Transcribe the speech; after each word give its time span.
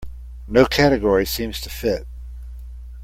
No 0.47 0.65
category 0.65 1.27
seems 1.27 1.61
to 1.61 1.69
fit. 1.69 2.07